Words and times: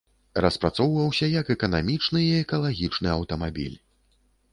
Распрацоўваўся 0.43 1.27
як 1.41 1.51
эканамічны 1.55 2.21
і 2.29 2.31
экалагічны 2.45 3.07
аўтамабіль. 3.19 3.77